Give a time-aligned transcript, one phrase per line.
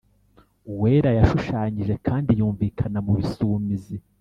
[0.71, 3.97] uwera yashushanyije kandi yumvikana mubisumizi